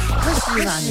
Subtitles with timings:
[0.00, 0.82] 衣服，可西安。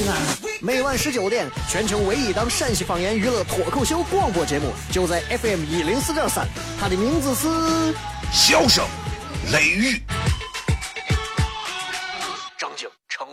[0.62, 6.48] 每晚十九点，全球唯一档陕西方言娱乐脱口秀广播节目，就在 FM 一零四点三。
[6.80, 7.48] 它的名字是
[8.32, 8.86] 《笑声
[9.52, 9.92] 雷雨》。
[12.58, 13.28] 张景成。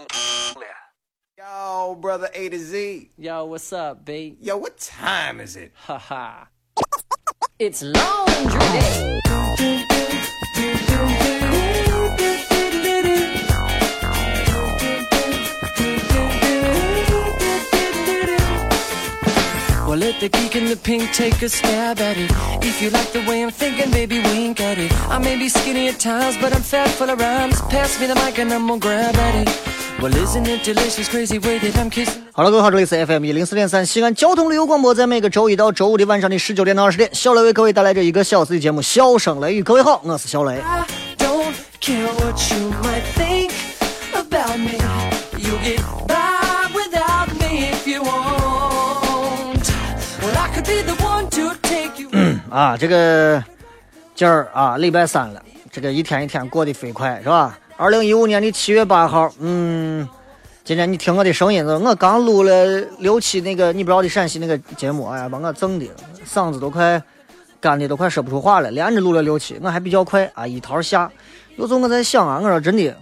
[1.37, 3.11] Yo, brother A to Z.
[3.19, 4.37] Yo, what's up, B?
[4.41, 5.73] Yo, what time is it?
[5.75, 6.47] Haha.
[7.63, 9.21] it's laundry day.
[19.93, 22.31] Well, let the geek in the pink take a stab at it.
[22.65, 24.91] If you like the way I'm thinking, baby, wink at it.
[25.11, 27.61] I may be skinny at times, but I'm fat full of rhymes.
[27.69, 29.51] Pass me the mic and I'm gonna grab at it.
[30.01, 32.23] Well, isn't it delicious, crazy way that I'm kissing?
[32.33, 39.61] 好了，各位好，这里是 FM 一零四点三西安交通旅游广播，在每个周一到周五的晚上的十九点到二十点，小雷为各位带来这一个小时的节目《笑声雷雨》。
[39.63, 40.55] 各位好，我是小雷。
[40.55, 40.87] I
[41.19, 43.53] don't care what you might think
[44.15, 44.79] about me.
[45.37, 45.83] You get
[52.53, 53.43] 啊，这个
[54.15, 57.59] 今儿啊，礼拜三了，这个一天一天过得飞快，是吧？
[57.79, 60.07] 二零一五年的七月八号，嗯，
[60.63, 62.67] 今天你听我的声音，我刚录了
[62.99, 65.87] 六期那个你不知道的陕西那个节目，哎呀，把我整的
[66.27, 67.03] 嗓子都快
[67.59, 71.11] 干的都快说不出话了，连着录了六期，我还比较快啊，一桃下。
[71.57, 72.95] 有时候我在想啊，我说真的，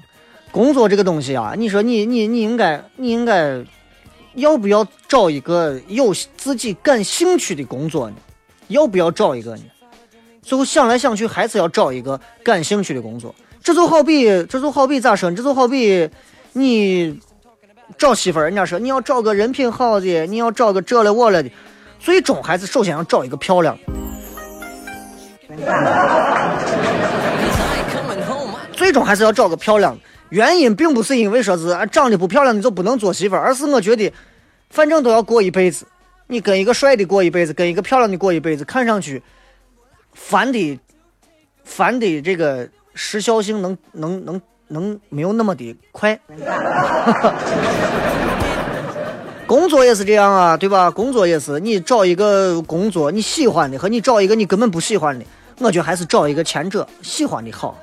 [0.53, 3.61] 工作这个东西啊，你说你你你应该你应该
[4.35, 8.17] 要不要找一个有自己感兴趣的工作呢？
[8.71, 9.63] 要不要找一个呢？
[10.43, 13.35] 最后想来想去，还是要找一个感兴趣的工作。
[13.63, 15.37] 这就好比，这就好比咋说呢？
[15.37, 16.09] 这就好比
[16.55, 17.21] 你
[17.99, 21.51] 找媳妇儿，人家说你要找个人品好的，你要找个这了我了的，
[21.99, 23.79] 最终还是首先要找一个漂亮。
[28.73, 30.01] 最终还是要找个漂亮的。
[30.31, 34.11] 原因并不是因为说是啊长得不漂亮你就不能做媳妇儿，而是我觉得，
[34.71, 35.85] 反正都要过一辈子，
[36.31, 39.21] 你跟一个帅的过一辈子，跟一个漂亮的过一辈子，看上去
[40.13, 40.79] 烦的
[41.65, 46.17] 烦的这个时效性能能能能没有那么的快。
[49.45, 50.89] 工作也是这样啊，对吧？
[50.89, 55.25] 工作也是，你找一个工作你喜欢的，和你找一个你根本不喜欢的，
[55.59, 57.77] 我觉得还是找一个前者喜欢的好。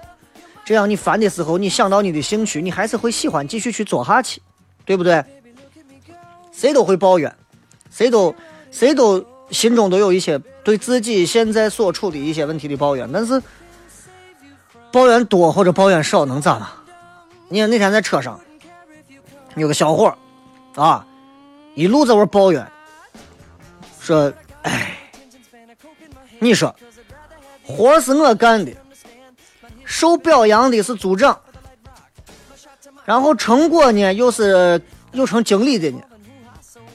[0.64, 4.42] 这样你烦的时候，你想到你的兴趣，你还是会喜欢继续去做下去，
[4.86, 5.22] 对不对？
[6.54, 7.36] 谁都会抱怨，
[7.90, 8.34] 谁都
[8.72, 13.42] 谁都心中都有一些对自己现在所处的一些问题的抱怨，但是
[14.92, 16.74] 抱怨多或者抱怨少能咋了？
[17.50, 18.40] 你看那天在车上，
[19.56, 20.14] 有个小伙
[20.76, 21.06] 啊，
[21.76, 22.66] 一路在我抱怨，
[24.00, 24.32] 说
[24.64, 24.98] ：“哎，
[26.40, 26.76] 你说
[27.64, 28.72] 活是我干的。”
[29.90, 31.40] 受表扬的是组长，
[33.06, 34.82] 然后成果呢又是
[35.14, 36.02] 又成经理的呢，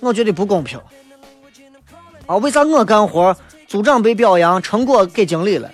[0.02, 0.78] 我觉得不公平。
[2.26, 3.36] 啊，为啥我干活，
[3.68, 5.70] 组长被表扬，成果给经理了？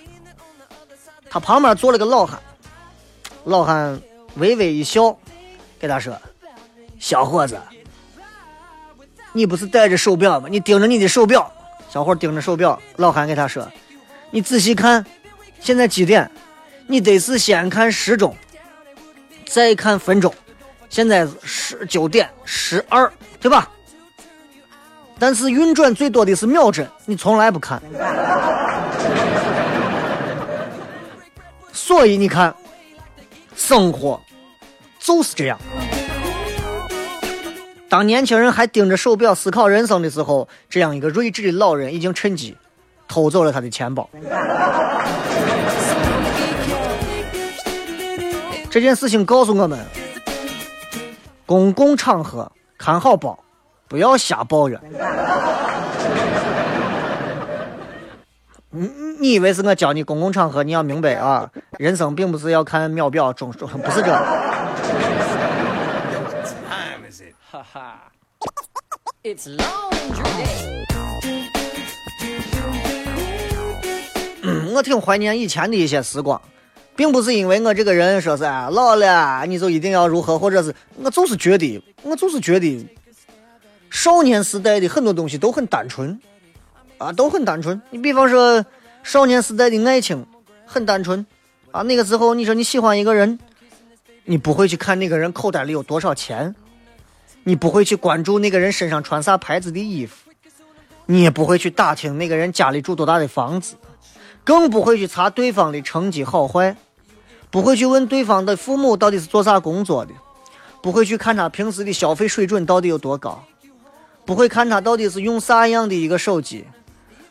[1.30, 2.38] 他旁边坐了个老汉，
[3.44, 4.00] 老汉
[4.36, 5.16] 微微一笑，
[5.78, 6.14] 给他说
[7.00, 7.58] ：“小伙子，
[9.32, 10.48] 你不是戴着手表吗？
[10.50, 11.50] 你盯着你的手表。”
[11.90, 13.66] 小伙盯着手表，老汉给他说
[14.30, 15.04] ：“你仔细看，
[15.58, 16.30] 现在几点？”
[16.86, 18.34] 你得是先看时钟，
[19.46, 20.32] 再看分钟，
[20.88, 23.70] 现在十九点十二，对吧？
[25.18, 27.82] 但是运转最多的是秒针，你从来不看。
[31.72, 32.54] 所以你看，
[33.56, 34.20] 生活
[34.98, 35.58] 就是这样。
[37.88, 42.54] 当年轻人还盯着手表思考人生的时候，这样一个睿智的老人已经趁机
[43.08, 44.08] 偷走了他的钱包。
[48.70, 49.78] 这件事情告诉我们：
[51.46, 53.38] 公共场合看好包，
[53.88, 54.80] 不要瞎抱怨。
[58.70, 58.86] 你
[59.18, 60.62] 你以为是我教你公共场合？
[60.62, 64.12] 你要明白啊，人生并不是要看秒表钟钟，不是这。
[66.68, 67.34] Time is it?
[67.50, 67.94] Haha.
[69.24, 70.86] it's laundry day.
[74.72, 76.40] 我挺怀念以前的一些时光，
[76.94, 82.86] 并不是因为我这个人说是老了你就一定要如何，或者是我就是觉得，我就是觉得
[83.90, 86.20] 少年时代的很多东西都很单纯，
[86.98, 87.80] 啊，都很单纯。
[87.90, 88.64] 你比方说，
[89.02, 90.26] 少年时代的爱情
[90.66, 91.24] 很单纯，
[91.70, 93.38] 啊，那个时候你说你喜欢一个人，
[94.24, 96.54] 你不会去看那个人口袋里有多少钱，
[97.44, 100.30] 你不会去关注那个人身上穿啥牌子的衣服，
[101.06, 103.76] 你也不会去打听那个人家里住多大的房子，
[104.44, 106.76] 更不会去查对方的成绩好坏，
[107.50, 110.12] 不会去问对方的父母到底是做啥工作的，
[110.82, 113.42] 不会去看他平时的消费水准到底有多高。
[114.28, 116.66] 不会看他到底是用啥样的一个手机，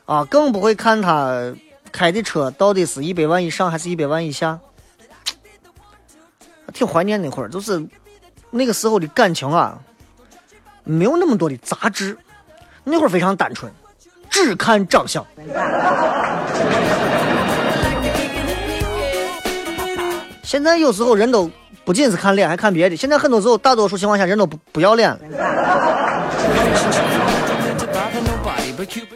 [0.07, 1.53] 啊，更不会看他
[1.91, 4.59] 开的车到底是一百万以上还是一百万以下。
[6.73, 7.85] 挺怀念那会儿，就是
[8.49, 9.77] 那个时候的感情啊，
[10.83, 12.17] 没有那么多的杂质，
[12.83, 13.71] 那会儿非常单纯，
[14.31, 15.23] 只看长相。
[20.41, 21.47] 现在有时候人都
[21.85, 22.95] 不仅是看脸，还看别的。
[22.95, 25.19] 现在很多时候，大多数情况下人都不不要脸了。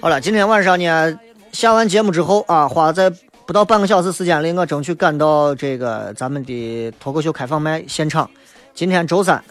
[0.01, 1.19] 好了，今天晚上呢，
[1.51, 3.11] 下完节目之后啊，花在
[3.45, 8.29] 不到半个小时时间里，我争取赶到这个咱们的脱口秀开放麦现场。
[8.73, 9.43] 今天周三，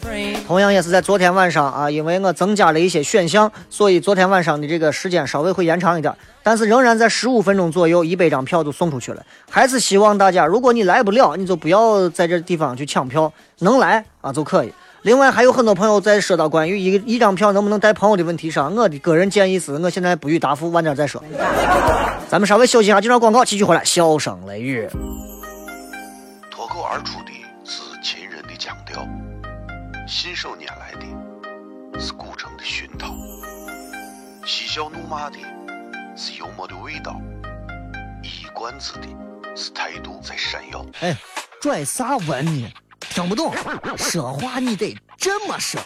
[0.46, 6.12] 同样也是在昨天晚上啊，因为我增加了一些选项，所以昨天晚上的这个时间稍微会延长一点，
[6.43, 9.23] 但是仍然在十五分钟左右，一百张票都送出去了。
[9.49, 14.73] 还是希望大家，如果你来不了，你就不要在这地方去抢票，能来啊就可以。
[15.02, 21.23] 另外还有很多朋友在说到关于一一张票能不能带朋友的问题上，我的个人建议是我现在不予答复，晚点再说。
[22.29, 23.82] 咱们稍微休息一下，接着广告，继续回来。
[23.82, 24.87] 笑声雷雨，
[26.50, 27.32] 脱口而出的
[27.64, 29.08] 是秦人的腔调，
[30.06, 33.14] 信手拈来的是古城的熏陶，
[34.44, 35.38] 嬉笑怒骂的
[36.14, 37.19] 是幽默的味道，
[38.23, 39.08] 一冠子的
[39.56, 40.85] 是态度在闪耀。
[41.00, 41.17] 哎，
[41.62, 42.70] 拽啥文呢？
[43.10, 43.52] 听不懂，
[43.96, 45.80] 说话你得这么说。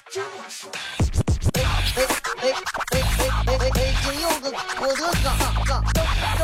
[1.54, 1.64] 哎哎
[1.96, 2.04] 哎
[2.42, 2.52] 哎
[2.90, 3.70] 哎哎哎！
[3.72, 5.34] 北京有个郭德纲，
[5.64, 6.04] 纲正
[6.36, 6.38] 正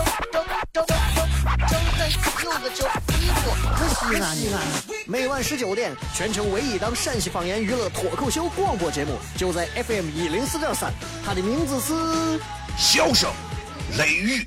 [0.73, 0.87] 正正
[1.69, 2.01] 正正
[2.45, 2.87] 有个叫
[3.19, 3.47] 一哥，
[3.77, 4.57] 可西安西安。
[5.07, 10.91] 每晚十九点，全球唯一档陕西方言娱乐脱口秀广播节目，就在 FM 一零四点三。
[11.25, 11.93] 它的名字是
[12.79, 13.31] 《笑声
[13.99, 14.39] 雷雨》。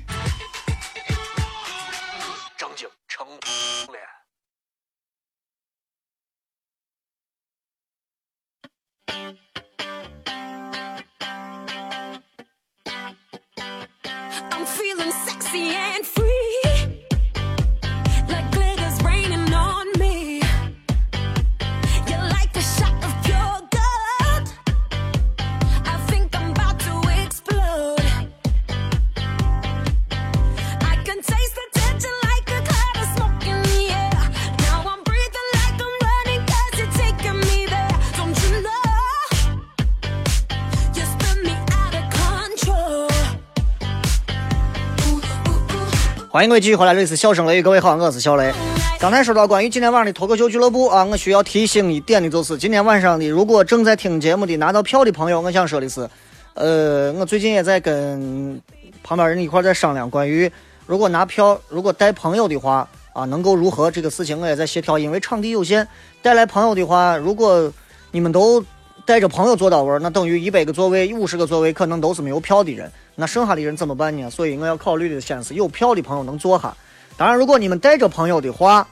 [46.34, 48.52] 欢迎各位继续回来，这里是笑声雷雨，各位好，我是小雷。
[48.98, 56.10] 刚才说到关于今天晚上的脱口秀俱乐部啊，我需要提醒一点的就是，今天晚上的如果正在听节目的拿到票的朋友，我想说的是，
[56.54, 58.60] 呃，我最近也在跟
[59.04, 60.50] 旁边人一块在商量关于
[60.86, 65.86] 如果拿票，如果带朋友的话啊，能够如何这个事情，我也在协调，因为场地有限，
[66.20, 67.72] 带来朋友的话，如果
[68.10, 68.60] 你们都
[69.06, 74.30] 带着朋友坐到位，那等于一百个座位、五十个座位可能都是没有票的人，那剩下的人怎么办呢？
[74.30, 76.74] 所以我要考虑的先是有票的朋友能坐下。
[77.16, 78.86] 当然，如果你们带着朋友的话，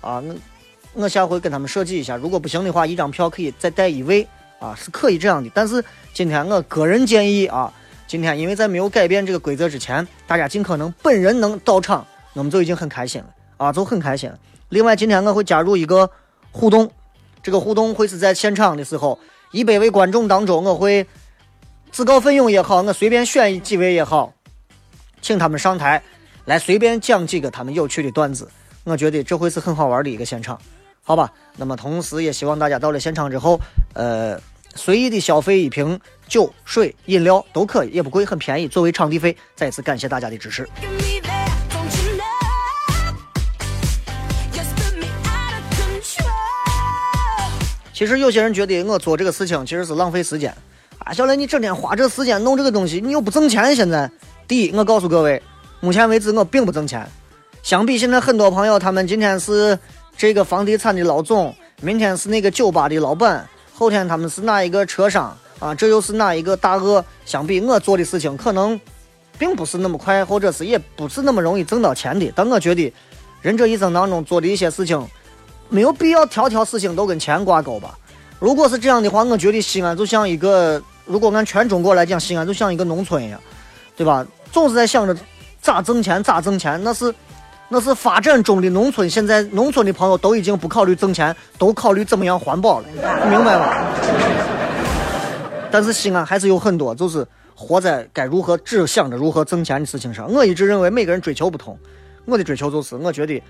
[0.00, 0.22] 啊，
[0.92, 4.26] 那我下回跟他们设计一下，如果不行的话，一张票可以再带一位
[4.58, 5.48] 啊，是可以这样的。
[5.54, 7.72] 但是今天我个人建议啊，
[8.06, 14.36] 今天因为在没有改变这个规则之前，大家尽可能本人能到场，我们就已经很开心了啊，就很开心了。
[14.70, 16.10] 另外，今天我会加入一个
[16.50, 16.90] 互动，
[17.42, 19.18] 这个互动会是在现场的时候，
[19.56, 21.06] 一百位观众当中，我会
[21.90, 24.30] 自告奋勇也好，我随便选几位也好，
[25.22, 26.02] 请他们上台
[26.44, 28.46] 来随便讲几个他们有趣的段子，
[28.84, 30.60] 我觉得这会是很好玩的一个现场，
[31.02, 31.32] 好吧？
[31.56, 33.58] 那么同时也希望大家到了现场之后，
[33.94, 34.38] 呃，
[34.74, 35.98] 随意的消费一瓶
[36.28, 39.34] 酒、水、饮料都可以，也不贵，很便宜，作为场地费。
[39.54, 40.68] 再次感谢大家的支持。
[47.96, 50.54] 其实有些人觉得我做这个事情其实是浪费时间
[50.98, 53.74] 啊，小雷，你整天花这时间弄这个东西，你又不挣钱。
[53.74, 54.10] 现在，
[54.46, 55.42] 第一，我告诉各位，
[55.80, 57.08] 目前为止我并不挣钱。
[57.62, 59.78] 相比现在很多朋友，他们今天是
[60.14, 67.02] 这个房地产的老总，明天是那个酒吧的老板，后天他们是哪一个车商啊，这又是哪一个大鳄。
[67.24, 68.78] 相比我做的事情，可能
[69.38, 72.30] 并不是那么快，或者是也不是那么容易挣到钱的。
[72.36, 72.92] 但我觉得，
[73.40, 75.02] 人这一生当中做的一些事情，
[75.68, 77.98] 没有必要条条事情都跟钱挂钩吧。
[78.38, 83.40] 如果是这样的话，我觉得西安就像一个如果按全中国来讲，西安就像一个农村一样，
[83.96, 84.26] 对吧？
[84.52, 85.16] 总是在想着
[85.60, 87.14] 咋挣钱，咋挣钱，那是
[87.68, 89.08] 那是发展中的农村。
[89.08, 92.86] 现在农村的朋友都已经不考虑挣钱，都考虑怎么样环保了，
[93.30, 93.74] 明白吗？
[95.70, 100.30] 但是西安还是有很多就是活在该如何只想着如何挣钱的事情上。
[100.30, 101.78] 我一直认为每个人追求不同，
[102.26, 103.42] 我的追求就是我觉得。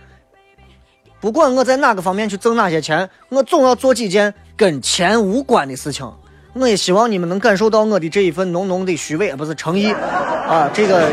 [1.20, 6.10] 不管我在哪个方面去挣哪些钱，我总要做几件跟钱无关的事情。
[6.52, 11.10] 我也希望你们能感受到我的这一份浓浓的虚伪，不是诚意啊，这个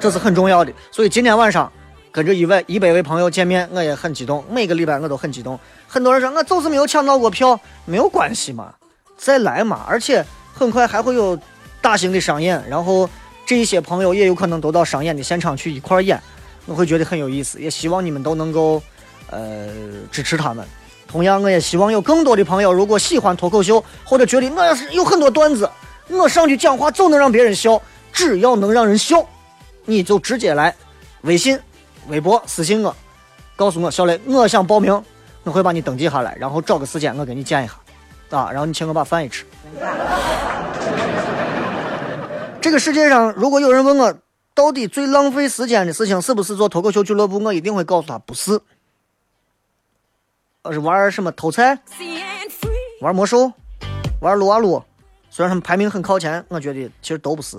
[0.00, 0.72] 这是很重要的。
[0.90, 1.70] 所以今天晚上
[2.10, 4.44] 跟这一位一百位朋友见面，我也很激动。
[4.50, 5.58] 每个礼拜我都很激动。
[5.86, 8.72] 很多人说我就是没有抢到过票，没有关系嘛，
[9.16, 9.84] 再来嘛。
[9.86, 10.24] 而且
[10.54, 11.38] 很快还会有
[11.80, 13.08] 大型的商演，然后
[13.44, 16.20] 这一些朋友也有可能都到商演的现场去一块儿演。
[16.66, 18.82] 我会觉得很有意思，也希望你们都能够，
[19.30, 19.68] 呃，
[20.10, 20.66] 支持他们。
[21.06, 25.70] 同样，我也希望有更多的朋友，如果喜欢脱口秀，或者觉得我要是有很多段子，
[26.08, 27.80] 我上去讲话就能让别人笑，
[28.12, 29.24] 只要能让人笑，
[29.84, 30.74] 你就直接来
[31.22, 31.56] 微信、
[32.08, 32.94] 微博私信我，
[33.54, 35.00] 告诉我小雷，我想报名，
[35.44, 37.74] 我会把你登记下来，然后找个时间我给你见一下，
[38.36, 39.44] 啊，然后你请我把饭一吃。
[42.60, 44.12] 这个世界上，如果有人问我，
[44.56, 47.38] 到底最浪费时间的事情是不是做脱口秀俱乐部？
[47.38, 48.58] 我一定会告诉他，不是，
[50.62, 51.78] 而是玩什么偷菜、
[53.02, 53.52] 玩魔兽、
[54.22, 54.82] 玩撸啊撸。
[55.28, 57.58] 虽然他们排名很靠前，我觉得其实都不是。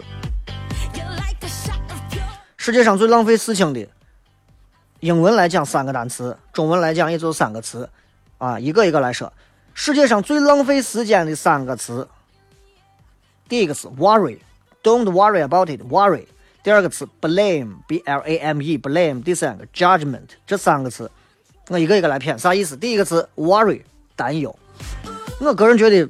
[2.57, 3.87] 世界上最浪费事情的，
[4.99, 7.87] 英文来讲三个单词，中文来讲也就三个词，
[8.39, 9.31] 啊，一个一个来说。
[9.75, 12.07] 世界上最浪费时间的三个词，
[13.47, 16.25] 第一个是 worry，don't worry about it，worry。
[16.63, 19.23] 第二个词 blame，b l a m e，blame。
[19.23, 21.09] 第三个 judgment，这三个词，
[21.69, 22.75] 我一个一个来骗，啥意思？
[22.75, 23.81] 第一个词 worry，
[24.15, 24.53] 担忧。
[25.39, 26.09] 我个人觉得，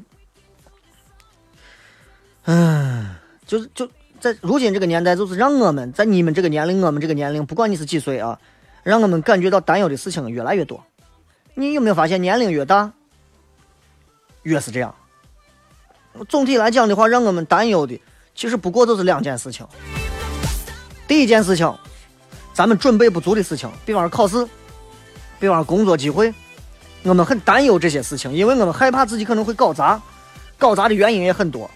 [2.46, 3.88] 嗯，就是就
[4.20, 8.39] 在如今这个年代，就是让我们在你们这个年龄，我们这个年龄，不管你是几岁啊，
[8.84, 10.84] 让我们感觉到担忧的事情越来越多。
[11.54, 12.92] 你有没有发现，年龄越大，
[14.44, 14.96] 越是这样？
[16.27, 18.01] 总体来讲的话，让我们担忧的，
[18.34, 19.68] 其实不过就是两件事情。
[21.08, 21.74] 第一件事情，
[22.54, 24.46] 咱们准备不足的事情，比方说考试，
[25.40, 26.34] 比方说工作机会，
[27.04, 30.02] 我们很担忧这些事情，因为我们害怕自己可能会搞砸，
[30.58, 31.70] 搞砸的原因也很多。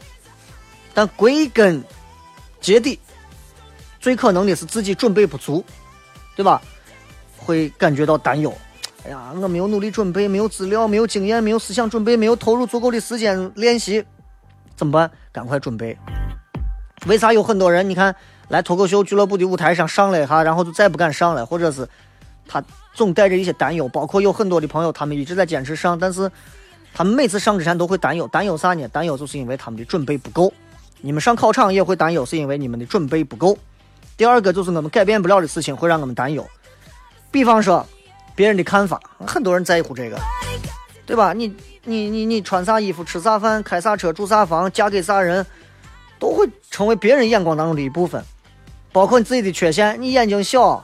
[0.93, 1.81] 但归根
[2.59, 2.99] 结底，
[3.99, 5.63] 最可能的是自己准备不足，
[6.35, 6.61] 对吧？
[7.37, 8.53] 会感觉到担忧。
[9.05, 14.05] 哎呀，我没有努力准备，没有资料，没有经验，没有思想准备，没有投入足够的时间练习，
[14.75, 15.09] 怎么办？
[15.31, 15.97] 赶快准备。
[17.07, 18.15] 为啥有很多人你看
[18.51, 21.87] 来脱口秀俱乐部的舞台上上了一下，然后就再不敢上了，或者是
[22.45, 22.61] 他
[22.93, 23.87] 总带着一些担忧？
[23.87, 26.29] 包括有很多的朋友，他们一直在坚持上，但是
[26.93, 28.85] 他们每次上之前都会担忧，担忧啥呢？
[28.89, 30.51] 担忧就是因为他们的准备不够。
[30.99, 33.57] 你们上考场也会担忧，是因为你们的准备不够。
[34.17, 36.45] 第二个就是我们改变不了的事情会让我们担忧，
[37.31, 37.87] 比方说
[38.35, 40.19] 别人的看法，很多人在乎这个，
[41.05, 41.31] 对吧？
[41.31, 41.55] 你
[41.85, 45.45] 你你你穿啥衣服、吃啥饭、开啥车、住啥房、嫁给啥人，
[46.19, 48.21] 都会成为别人眼光当中的一部分。
[48.91, 50.83] 包括你自己的缺陷，你眼睛小，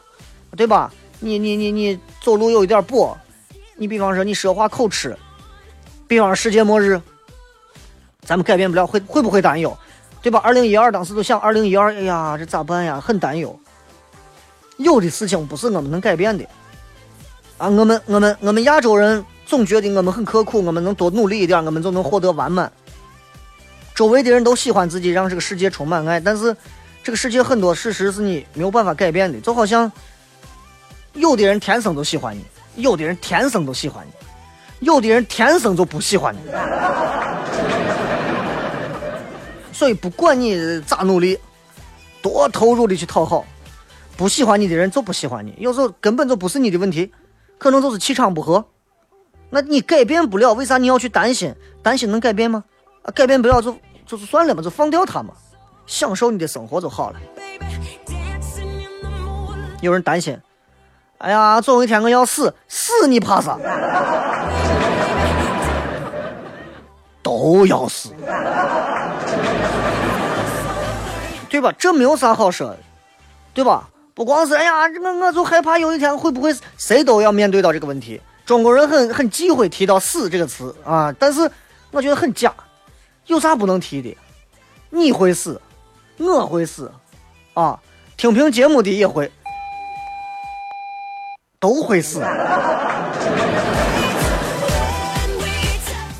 [0.55, 0.91] 对吧？
[1.19, 3.15] 你你你你走路有一点跛，
[3.75, 5.17] 你比方说你说话口吃，
[6.07, 7.01] 比方世界末日，
[8.21, 9.75] 咱们改变不了，会会不会担忧？
[10.21, 10.39] 对吧？
[10.43, 12.99] 二零一二当时都想二零一二，哎呀，这咋办呀？
[12.99, 13.57] 很担忧。
[14.77, 16.45] 有的事情不是我们能改变的
[17.57, 17.67] 啊！
[17.67, 22.71] 我们我们我们亚洲人总觉得我们很刻苦，我们能多努力一点，我们就能获得完满。
[23.95, 26.55] 周围的人都喜欢自己，让这个世界充满爱，但是
[27.07, 29.89] 这个世界很多事实是你没有办法改变的，就好像
[31.13, 32.43] 有的人天生都喜欢你，
[32.83, 34.11] 有的人天生都喜欢你，
[34.85, 36.39] 有的人天生就不喜欢你。
[39.71, 41.39] 所以不管你咋努力，
[42.21, 43.45] 多投入的去讨好，
[44.17, 45.55] 不喜欢你的人就不喜欢你。
[45.59, 47.09] 有时候根本就不是你的问题，
[47.57, 48.65] 可能就是气场不合。
[49.49, 51.55] 那你改变不了，为啥你要去担心？
[51.81, 52.65] 担心能改变吗？
[53.03, 53.73] 啊，改变不了就
[54.05, 55.33] 就是算了嘛，就放掉它嘛，
[55.87, 57.19] 享受你的生活就好了。
[59.81, 60.39] 有人担心，
[61.17, 63.57] 哎呀，总有一天我要死，死你怕啥？
[67.23, 68.13] 都要死，
[71.49, 71.73] 对吧？
[71.77, 72.77] 这没有啥好说的，
[73.53, 73.89] 对吧？
[74.13, 78.19] 不光是哎呀，这个我就害怕有一天会不会谁都要面对到这个问题。
[78.45, 81.51] 中国人很很忌讳提到死这个词啊，但是
[81.91, 82.53] 我觉得很假，
[83.25, 84.17] 有啥不能提的？
[84.89, 85.61] 你会死，
[86.17, 86.91] 我会死，
[87.53, 87.79] 啊，
[88.15, 89.31] 听评节目的也会，
[91.59, 92.19] 都会死。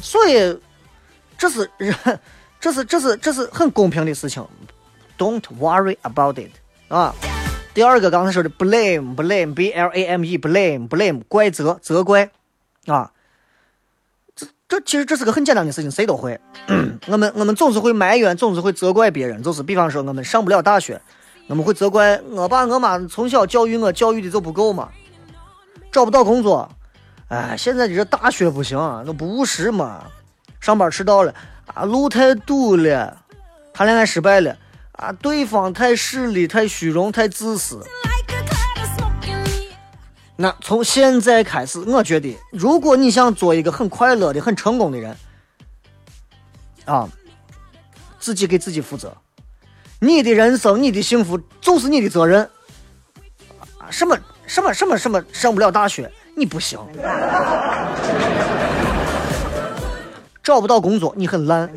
[0.01, 0.59] 所以，
[1.37, 1.95] 这是人
[2.59, 4.45] 这是这是这是很公平的事情
[5.17, 6.51] ，Don't worry about it
[6.87, 7.13] 啊。
[7.73, 12.29] 第二个刚才说的 blame blame b l a m e blame blame 怪责责怪
[12.87, 13.11] 啊，
[14.67, 16.39] 这其实这是个很简单的事情，谁都会。
[17.07, 21.01] 我们我们总是会埋怨，总是会责怪别人，就是比方说我们上不了大学，
[21.47, 24.89] 我们会责怪我爸我妈从小教育我教育的就不够嘛，
[25.89, 26.69] 找不到工作，
[27.29, 30.03] 哎，现在这大学不行，那不务实嘛，
[30.59, 31.33] 上班迟到了
[31.73, 33.17] 啊，路太堵了，
[33.73, 34.53] 谈恋爱失败了
[34.91, 37.79] 啊，对方太势利、太虚荣、太自私。
[40.39, 45.17] 那从现在开始，我觉得，如果你想做一个很快乐的、很成功的人，
[46.85, 47.09] 啊，
[48.19, 49.17] 自己给自己负责，
[49.99, 52.47] 你的人生、你的幸福就是你的责任。
[53.79, 54.15] 啊什么
[54.45, 56.79] 什么什么什么上不了大学，你不行；
[60.43, 61.67] 找不到工作，你很烂；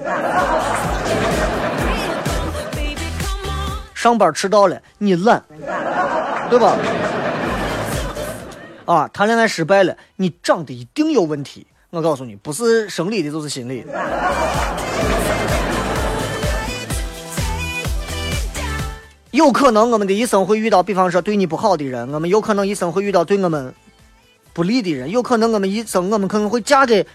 [3.95, 5.43] 上班迟到了，你懒，
[6.51, 6.77] 对吧？
[8.91, 11.65] 啊，谈恋爱失败了，你长得一定有问题。
[11.91, 13.93] 我告诉你，不是生理的，就是心理的。
[19.31, 23.73] 有可能我们的一生会遇到，比方说对你不好的人，我们有可能一生会遇到对我们
[24.53, 27.07] 不利的人，有可能我们一生我们可能会嫁给，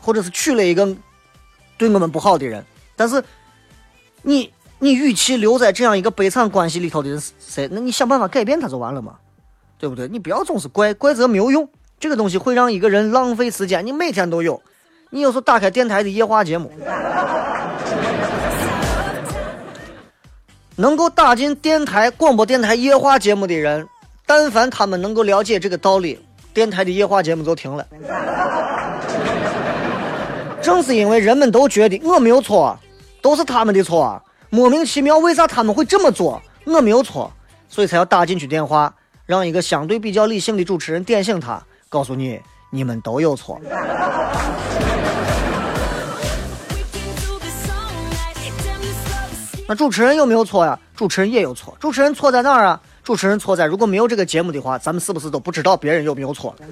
[0.00, 0.96] 或者是娶了一个
[1.78, 2.64] 对我们不好的人。
[2.96, 3.22] 但是
[4.22, 9.14] 你你与其留在这样一个悲惨关系里头的人谁，那你想办法改变他就完了嘛，
[9.78, 10.08] 对不对？
[10.08, 11.68] 你不要总是怪怪责没有用，
[12.00, 13.84] 这个东西会让一个人浪费时间。
[13.84, 14.62] 你每天都有，
[15.10, 16.70] 你有时候打开电台的夜话节目，
[20.76, 23.86] 能够打进电台广播电台夜话节目的人，
[24.26, 26.18] 但凡他们能够了解这个道理，
[26.52, 27.86] 电台的夜话节目就停了。
[30.62, 32.76] 正是因为人们都觉得我没有错，
[33.22, 36.42] 都是他们的错，莫名其妙为啥他们会这么做？
[36.64, 37.32] 我没有错，
[37.68, 38.92] 所以才要打进去电话，
[39.26, 43.60] 让一个相对比较理性的主持人点醒他，告诉你你们都有错。
[49.68, 50.78] 那主持人有没有错呀？
[50.94, 51.76] 主持人也有错。
[51.80, 52.80] 主持人错在哪儿啊？
[53.02, 56.54] 主持人错在如果没有这个节目的话，咱们是不是都不知道别人有没有错？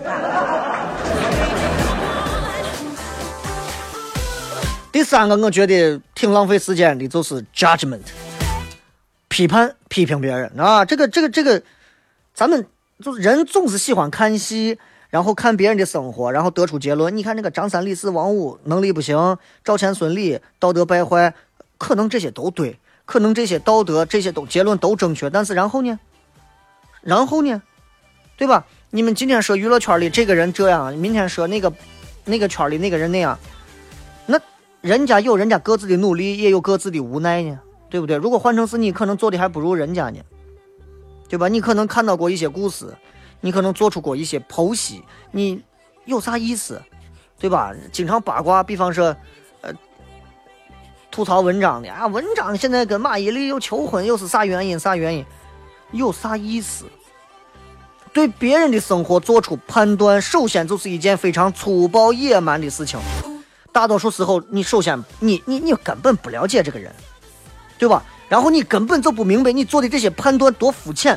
[4.93, 8.03] 第三个，我觉得挺浪费时间的，就是 judgment，
[9.27, 10.85] 批判、批评别人啊。
[10.85, 11.61] 这个、这个、这个，
[12.35, 12.67] 咱们
[13.01, 14.77] 就是人总是喜欢看戏，
[15.09, 17.17] 然后看别人的生活，然后得出结论。
[17.17, 21.33] 你看那个张三李四王五能力不行，赵钱孙李道德败坏，
[21.79, 25.99] 可能这些都对，可能这些道德这些都结论都正确，但是然后呢？
[27.03, 27.63] 然后呢？
[28.37, 28.67] 对吧？
[28.91, 31.73] 你们今天说娱乐圈里这个人这样，明天说那个
[32.25, 33.39] 那个圈里那个人那样，
[34.27, 34.41] 那
[34.81, 38.17] 人家有人家各自的努力，也有各自的无奈呢，对不对？
[38.17, 40.19] 如果换成是你，可能做的还不如人家呢，
[41.29, 41.49] 对吧？
[41.49, 42.95] 你可能看到过一些故事，
[43.41, 45.63] 你可能做出过一些剖析，你
[46.05, 46.81] 有啥意思，
[47.39, 47.73] 对吧？
[47.93, 49.17] 经常八卦，比方说，
[49.63, 49.73] 呃，
[51.11, 54.79] 吐槽文章的啊，文章现在跟马伊琍又求婚，又是啥原因？
[54.79, 55.25] 啥原因？
[55.93, 56.85] 有啥意思？
[58.13, 63.01] 对别人的生活做出判断，首先就是一件非常粗暴野蛮的事情。
[63.73, 66.95] 大多数时候，你首先你你你根本不了解这个人，
[67.77, 68.05] 对吧？
[68.35, 71.17] 然后你根本就不明白你做的这些判断多肤浅。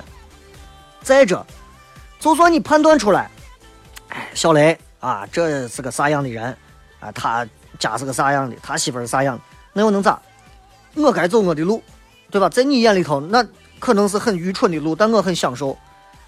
[1.01, 1.43] 再者，
[2.19, 3.27] 就算你判断出来，
[4.09, 6.55] 哎，小雷啊，这是个啥样的人
[6.99, 7.11] 啊？
[7.13, 7.43] 他
[7.79, 8.55] 家是个啥样的？
[8.61, 9.43] 他媳妇是啥样的？
[9.73, 10.21] 那又能咋？
[10.93, 11.81] 我该走我的路，
[12.29, 12.47] 对吧？
[12.49, 13.43] 在你眼里头，那
[13.79, 15.75] 可能是很愚蠢的路，但我很享受。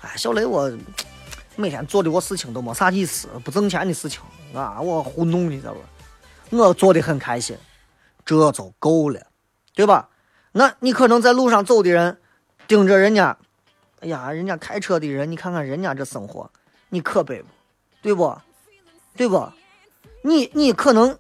[0.02, 0.75] 哎，小雷我
[1.56, 4.21] 每天做的我事情都没啥意思，不挣钱的事情
[4.56, 5.80] 啊，我糊弄的，知道吧？
[6.49, 7.56] 我做的很开心，
[8.25, 9.21] 这就够了，
[9.75, 10.10] 对吧？
[10.59, 12.17] 那你可能在路上走的人，
[12.67, 13.37] 盯着人家，
[14.01, 16.51] 哎呀，人家开车的人，你看看人家这生活，
[16.89, 17.47] 你可悲不？
[18.01, 18.37] 对不？
[19.15, 19.49] 对不？
[20.21, 21.17] 你你可能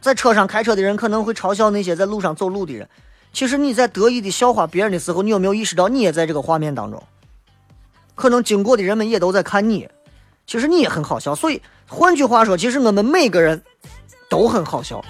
[0.00, 2.88] 在车上开车的人可能会嘲笑那些在路上走路的人，
[3.34, 7.02] 其实你在得意的笑话别人的时候，你有没有意识到你也在这个画面当中？
[8.14, 9.86] 可能经过的人们也都在看你，
[10.46, 11.34] 其实你也很好笑。
[11.34, 13.62] 所以换句话说，其实我们每个人
[14.30, 15.04] 都很好笑，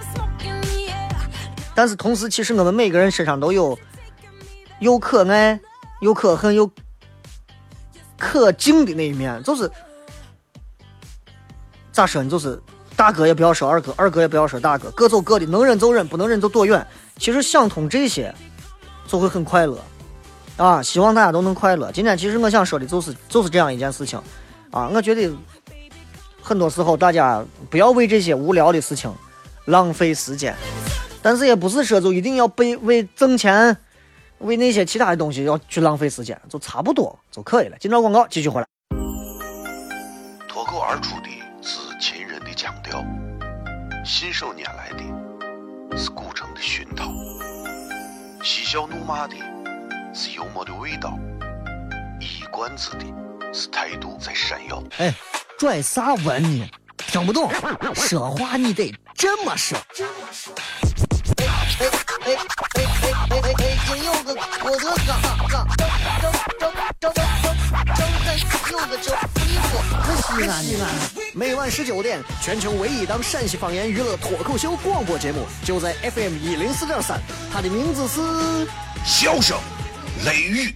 [1.80, 3.78] 但是同时，其实我们每个人身上都有
[4.80, 5.58] 又可爱、
[6.02, 6.70] 又可恨、又
[8.18, 9.70] 可敬的那一面，就是
[11.90, 12.28] 咋说呢？
[12.28, 12.62] 就是
[12.94, 16.86] 大哥也不要说二哥，二哥也不要说大哥，各走各的，能忍就忍，不能忍就躲远。
[17.16, 18.34] 其实想通这些，
[19.06, 19.82] 就会很快乐
[20.58, 20.82] 啊！
[20.82, 21.90] 希望大家都能快乐。
[21.92, 24.20] 今天其实我想说的就是就是这样一件事情
[24.70, 25.32] 啊，我觉得
[26.42, 29.10] 很多时候大家不要为这些无聊的事情
[29.64, 30.54] 浪费时间。
[31.22, 33.76] 但是也不是说就一定要被为挣钱，
[34.38, 37.76] 为那些其他的东西要去浪费时间，就差不多就可以了。
[37.78, 38.66] 今朝广告继续回来。
[40.48, 41.28] 脱口而出的
[41.62, 43.04] 是秦人的腔调，
[44.04, 47.12] 信手拈来的是古城的熏陶，
[48.42, 49.36] 嬉笑怒骂的
[50.14, 51.18] 是幽默的味道，
[52.18, 53.04] 一冠子的
[53.52, 54.82] 是态度在闪耀。
[54.98, 55.14] 哎，
[55.58, 56.66] 拽啥文呢？
[56.96, 57.50] 听不懂，
[57.94, 59.76] 说话你得这么说。
[61.36, 61.46] 哎
[61.78, 61.86] 哎
[62.26, 62.28] 哎
[62.74, 62.78] 哎
[63.30, 65.10] 哎哎哎，今有个我的嘎
[65.48, 65.82] 嘎，张
[66.20, 67.18] 张张张张张
[68.70, 69.70] 有个叫衣服，
[70.02, 70.68] 可西安西。
[71.32, 77.20] 每晚十九点，全球唯一档陕西方言娱乐脱口秀广播节目，就在 FM 一零四点三，
[77.52, 78.66] 它的名字是
[79.04, 79.56] 笑声
[80.24, 80.74] 雷雨，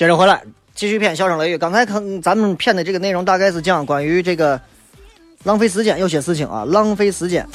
[0.00, 0.42] 接着回来
[0.74, 1.58] 继续骗笑声雷雨。
[1.58, 4.58] 刚才看咱们骗的这个内容大概是讲关于这个
[5.44, 7.46] 浪费时间，有些事情啊，浪费时间。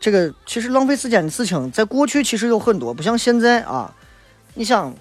[0.00, 3.94] 这个其实浪费时间的事情，在过去其实有很多，不像现在啊。
[4.54, 4.92] 你想，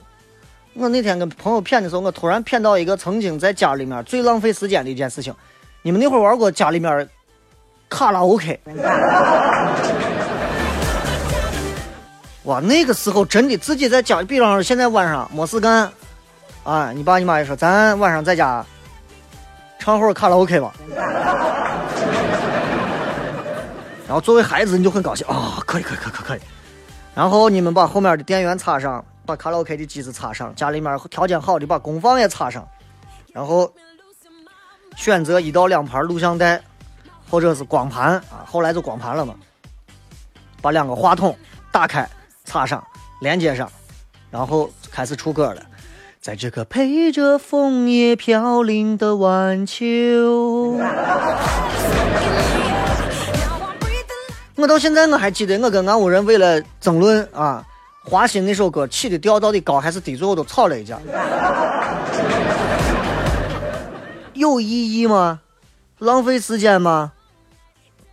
[0.75, 5.33] 我那天跟朋友骗的时候，我突然骗到一个曾经在家里面最浪费时间的一件事情。
[5.81, 7.09] 你们那会儿玩过家里面
[7.89, 8.59] 卡拉 OK？
[12.45, 15.91] 哇，那个时候真的自己在家，比方说现在晚上没事干，
[16.63, 18.63] 啊，你爸你妈也说咱晚上在家
[19.79, 20.73] 唱会儿卡拉 OK 吧。
[24.07, 26.39] 然后作为孩子你就很高兴啊、可以可以可以可以可以。
[27.15, 32.67] 然后你们把后面的电源插上，把卡拉 OK 的机子插上，家里面条件好的把功放也插上，
[33.33, 33.73] 然后
[34.95, 36.61] 选择一到两盘录像带，
[37.27, 39.33] 或者是光盘啊，后来就光盘了嘛。
[40.61, 41.35] 把两个话筒
[41.71, 42.07] 打开，
[42.45, 42.81] 插上，
[43.19, 43.69] 连接上，
[44.31, 45.61] 然后开始出歌了。
[46.21, 50.77] 在这个陪着枫叶飘零的晚秋。
[54.55, 57.63] 我到现在我还记得，我跟俺屋人为了争论啊，
[58.05, 60.97] 花心那首歌起的调到底高还是低，最后都吵了一架。
[64.33, 65.41] 有意义吗？
[65.99, 67.11] 浪费时间吗？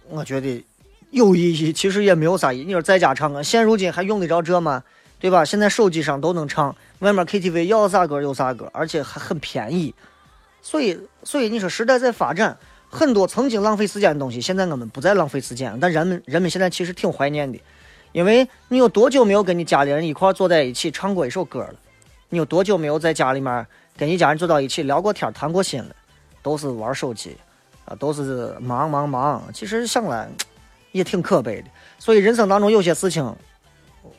[0.09, 0.65] 我觉得
[1.13, 2.65] 有意义，其实也没有啥意义。
[2.65, 4.83] 你说在家唱歌，现如今还用得着这吗？
[5.21, 5.45] 对吧？
[5.45, 9.95] 现在手机上都能唱，外面 KTV 要啥歌有啥歌，而且还很便宜。
[10.63, 12.57] 所以，所以你说时代在发展，
[12.89, 15.79] 很多曾经浪费时间的东西，现在我们不再浪费时间。
[15.79, 17.61] 但人们人们现在其实挺怀念的，
[18.13, 21.75] 因为你有多久没有跟你家里人一块坐在一起唱过一首歌了？
[22.31, 25.95] 你有多久没有在家里面跟一家人坐到一起聊过天、谈过心了？
[26.43, 27.37] 都是玩手机，
[27.85, 29.45] 啊，都是忙忙忙。
[29.55, 30.29] 其实想来
[30.93, 31.69] 也挺可悲的。
[31.99, 33.35] 所以人生当中有些事情，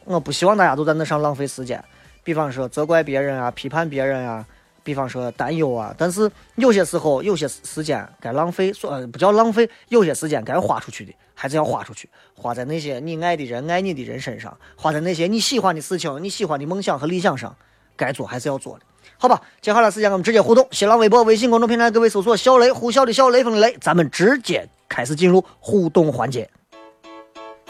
[0.03, 1.83] 我不希望大家都在那上浪费时间。
[2.23, 4.45] 比方说责怪别人啊，批判别人啊，
[4.83, 5.93] 比方说担忧啊。
[5.97, 17.53] 但是有些时候，有些时间该浪费，说呃不叫浪费，有些时间该花出去的，还是要花出去，花在那些你爱的人、爱你的人身上，花在那些你喜欢的事情、你喜欢的梦想和理想上，
[17.97, 18.85] 该做还是要做的。
[19.17, 26.49] 好吧，接下来时间我们直接互动，新浪微博、微信公众平台，各位搜索“小雷”，呼啸的小，雷锋的雷，咱们直接开始进入互动环节。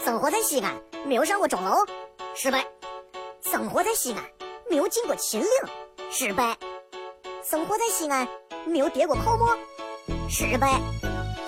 [0.04, 0.74] 生活在西安，
[1.06, 1.76] 没有上过钟楼，
[2.34, 2.60] 失败；
[3.50, 4.22] 生活在西安，
[4.68, 5.48] 没有进过秦岭，
[6.10, 6.54] 失败；
[7.42, 8.28] 生活在西安，
[8.66, 9.56] 没有跌过泡沫，
[10.28, 10.78] 失败；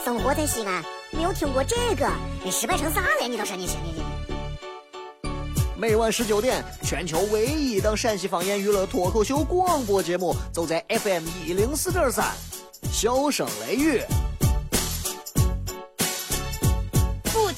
[0.02, 2.10] 生活在西安，没有听过这个，
[2.42, 3.28] 你失败成啥了？
[3.28, 4.02] 你倒是你行你你。
[5.76, 12.34] 每晚十九点，全球唯一档陕西方言娱乐脱口秀广播节目，就在 FM 一零四点三，
[12.90, 14.00] 笑声雷雨。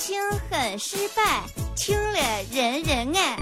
[0.09, 0.19] 听
[0.51, 1.43] 很失败，
[1.77, 2.19] 听了
[2.51, 3.37] 人人爱。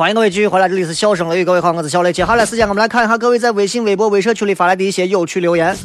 [0.00, 2.10] 欢迎各位继续回来，这里是笑声雷雨，各位好，我是小雷。
[2.10, 5.76] 接下来时间我们来看一下各位在微信、微博、微社区里发来的一些有趣留言。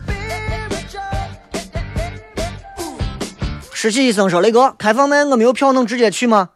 [3.73, 6.51] 实习医生说：“雷哥，开放麦我没有票能直接去吗？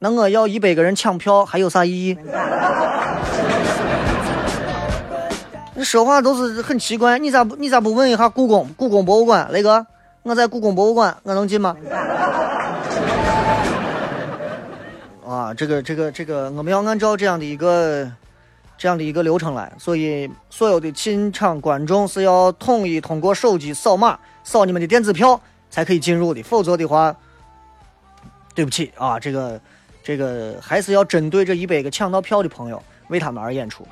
[0.00, 2.18] 那我要一百个人抢票，还有啥意义？”
[5.74, 9.48] 你说话都是很奇怪，你咋不你咋不问一下故宫故宫博物馆？
[9.50, 9.86] 雷哥，
[10.24, 11.74] 我在故宫博物馆，我能进吗？
[15.54, 18.10] 这个这个这个，我们要按照这样的一个
[18.76, 27.14] 这样的一个流程来，所以所有的进场观众是要统一通过手机扫码扫你们的电子票才可以进入的，否则的话，
[28.54, 29.60] 对不起啊，这个
[30.02, 33.86] 这个还是要针对这一百个抢到票的朋友为他们而演出。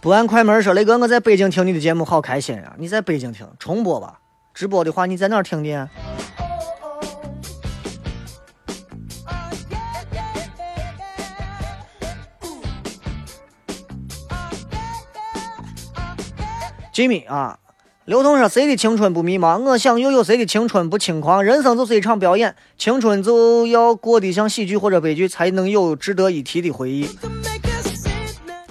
[0.00, 2.74] 不按快门说，雷哥，我在北京听你的节目好开心啊！
[2.78, 4.20] 你在北京听重播吧，
[4.54, 5.88] 直播的话你在哪儿听的
[16.96, 17.58] 吉米啊，
[18.06, 19.60] 刘同说：“谁的青春不迷茫？
[19.60, 21.44] 我想又有谁的青春不轻狂？
[21.44, 27.06] 人生就是一场表演，青春就要过得像喜剧或者悲剧，才能有值得一提的回忆。”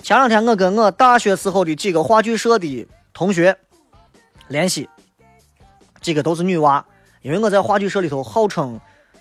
[0.01, 3.55] 前两天我跟我大学时候的几个话剧社的同学
[4.47, 4.89] 联系，
[6.01, 6.83] 几个都是女娃，
[7.21, 8.79] 因为我在话剧社里头号称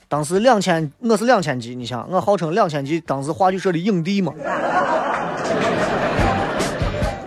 [0.09, 4.33] 当时两千，我是两千级，你想我号称两千级，当时话剧社的影帝嘛，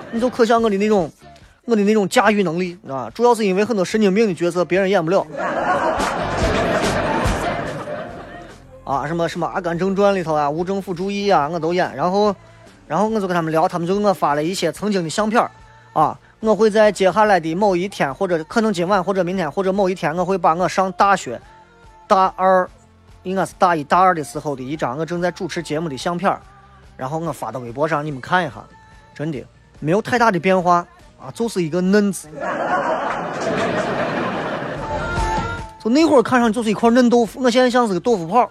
[0.10, 1.12] 你就可想我的那种
[1.68, 5.28] 我的那种驾驭能力啊，主要是因为很多神经病的角色别人演不了。
[8.86, 11.94] 啊，什么什么《阿甘正传》里头啊，《无政府主义》啊，我都演。
[11.94, 12.34] 然后，
[12.88, 15.52] 然后我就跟他们聊，他们就给我发了一些曾经的相片儿
[15.92, 16.18] 啊。
[16.40, 21.38] 我会在接下来的某一天，或者可能今晚，或者明天，或者某一天，我会把我上大学
[22.08, 22.66] 大二，
[23.24, 26.40] 应该是大一大二的时候的一张我正在主持节目的相片儿，
[26.96, 28.64] 然后我发到微博上，你们看一下，
[29.14, 29.44] 真的
[29.82, 30.88] 没有太大的变化
[31.20, 32.28] 啊，就是一个嫩子。
[35.84, 38.50] 就那会儿看上就是一块嫩豆腐，我现在像是个豆腐泡。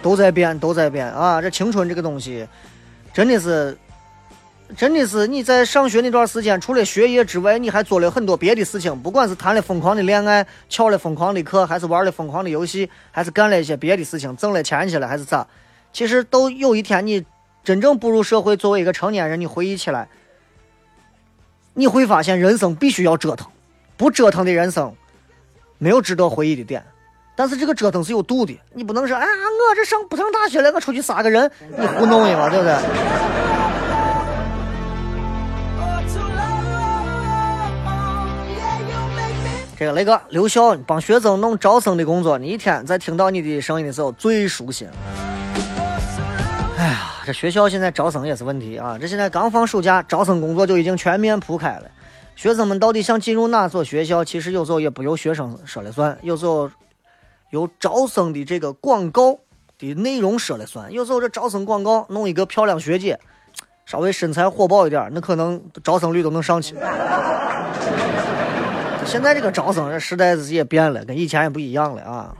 [0.00, 1.42] 都在变，都在变啊！
[1.42, 2.46] 这青春这个东西，
[3.12, 3.76] 真的是，
[4.76, 15.46] 真的是你在上学那段时间，除了学业之外，你还做了很多别的事情，不管是谈了疯狂的恋爱，翘了疯狂的课，还是玩了疯狂的游戏，还是干了一些别的事情，挣了钱去了，还是咋？
[15.92, 17.22] 其实都有一天你
[17.64, 20.08] 真正步入社会，作为一个成年人，你回忆起来，
[21.74, 23.46] 你会发现人生必须要折腾，
[23.96, 24.94] 不折腾的人生
[25.78, 26.82] 没有值得回忆的点。
[27.36, 32.74] 但是这个折腾是有度的，你不能说，哎呀，我这上不上大学了，我出去杀个人，你糊弄的嘛，对不对？
[39.78, 44.88] 这个雷哥，留校帮学生弄招生的工作，你一天在听到你的声音的时候最舒心。
[47.28, 48.96] 这学校现在招生也是问题啊！
[48.98, 51.82] 这现在刚放暑假，招生工作就已经全面铺开了。
[52.34, 56.70] 学生们到底想进入哪所学校，其实有时候也不由学生说了算，有时候。
[57.50, 59.38] 由招生的这个广告
[59.78, 60.92] 的内容说了算。
[60.92, 63.18] 有时候这招生广告弄一个漂亮学姐，
[63.86, 66.76] 稍微身材火爆一点，那可能招生率都能上去。
[69.06, 72.34] 现在这个招生这时代也变了，跟以前也不一样了啊。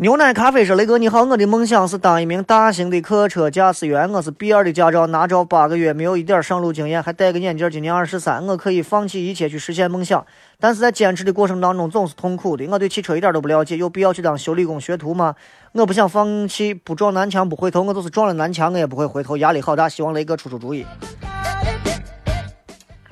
[0.00, 4.08] 牛奶咖啡说：“雷哥你好，我的梦想是当一名大型的客车驾驶员。
[4.12, 7.68] 我是 B 二的驾照，拿照八个月，没有一点上路经验，还戴个眼镜。
[7.68, 10.24] 今年二十三，我可以放弃一切去实现梦想，
[10.60, 12.64] 但是在坚持的过程当中总是痛苦的。
[12.68, 15.34] 我对汽车一点都不了解，有必要去当修理工学徒吗？
[15.72, 19.88] 我不想放弃，不撞南墙不回头，我就是撞了南墙我也不会回头，压力好大。
[19.88, 20.86] 希望雷哥出出主意。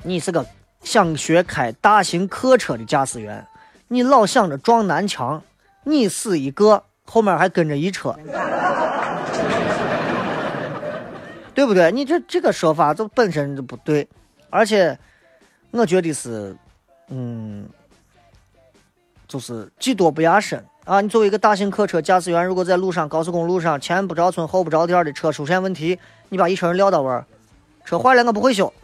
[0.03, 0.45] 你是个
[0.83, 3.45] 想学开大型客车的驾驶员，
[3.89, 5.41] 你老想着撞南墙。”
[5.89, 8.13] 你死一个，后面还跟着一车，
[11.55, 11.91] 对不对？
[11.91, 14.07] 你这这个说法就本身就不对，
[14.49, 14.99] 而且
[15.71, 16.55] 我觉得是，
[17.09, 17.65] 嗯，
[19.27, 20.99] 就是技多不压身啊！
[21.01, 25.97] 你作为一个大型客车驾驶员，如果在路上高速公路上前不着村后不着店的车出现问题，
[26.29, 27.25] 你把一车人撂到位儿，
[27.85, 28.71] 车坏了我不会修，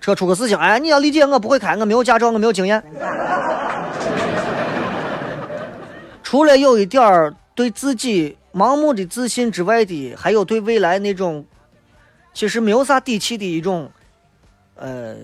[0.00, 2.82] 车出个事情，哎，你要理解我不会开，我没有驾照，我没有经验。
[6.34, 11.46] 除了有一点儿对自己盲目的自信之外的，还有对未来那种
[12.32, 13.88] 其实没有啥底气的一种，
[14.74, 15.14] 呃，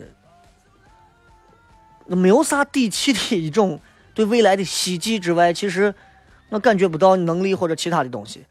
[2.07, 3.81] 没有啥底气的一种
[4.15, 5.93] 对未来的希冀之外，其实
[6.49, 8.45] 我感觉不到能力或者其他的东西。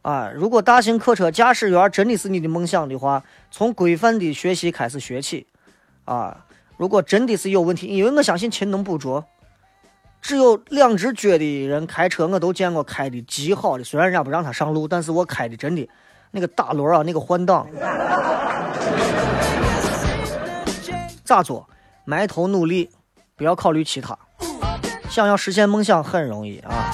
[0.00, 5.46] 啊，如果大型客车驾驶员真的是你的梦想的话，从规范的学习开始学起，
[6.06, 6.46] 啊，
[6.78, 9.22] 如果真的是有问题，因为我相信勤能补拙，
[10.20, 15.88] 只有两只脚的人开车我都见过开的极好的，虽然人家不让他上路，但是我开的真的
[16.32, 17.68] 那个大轮啊，那个换挡，
[21.24, 21.68] 咋做？
[22.04, 22.90] 埋头努力，
[23.36, 24.18] 不要考虑其他。
[25.08, 26.92] 想要实现梦想很容易啊。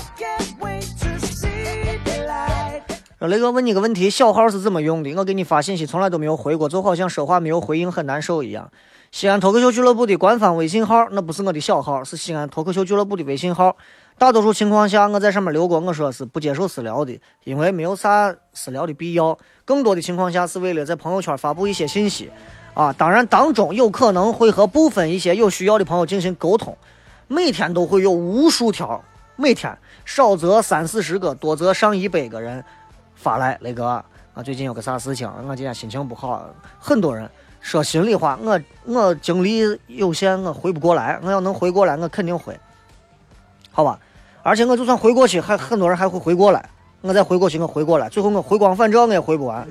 [3.21, 5.15] 雷哥问你个问题，小号是怎么用的？
[5.15, 8.71] 我给你发信息从来都没有回过，就好像说话没有回应很难受一样。
[9.13, 13.77] 西安脱口秀俱乐部的官方微信号，那不是我的小号，是西安脱口秀俱乐部的微信号。
[14.17, 19.39] 大多数情况下，我在上面留过，我说是不接受私聊的，因为没有啥私聊的必要。
[19.67, 22.31] 更多的情况下，是为了在朋友圈发布一些信息。
[22.73, 26.75] 啊，当然当中有可能会和部分一些有需要的朋友进行沟通。
[27.29, 29.05] 每天都会有无数条，
[29.37, 32.65] 每天少则三四十个，多则上一百个人
[33.15, 36.49] 发来那个啊，最近有个啥事情，我今天心情不好。
[36.79, 37.31] 很多人
[37.63, 41.19] 说心里话，我我精力有限，我回不过来。
[41.23, 42.59] 我要能回过来，我肯定回，
[43.71, 43.99] 好吧？
[44.43, 46.69] 而且我就算回过去，还很多人还会回过来。
[47.01, 49.67] 我再回过去，我回过来，最后我回光返照，我也回不完。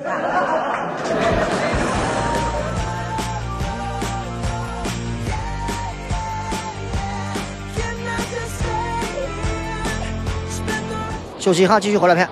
[11.38, 12.28] 休息一下，继续回来片。